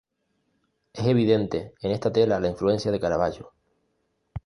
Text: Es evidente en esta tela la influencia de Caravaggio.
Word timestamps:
Es 0.93 1.05
evidente 1.05 1.75
en 1.83 1.91
esta 1.91 2.11
tela 2.11 2.39
la 2.39 2.47
influencia 2.47 2.91
de 2.91 2.99
Caravaggio. 2.99 3.51